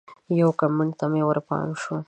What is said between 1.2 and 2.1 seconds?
ورپام شو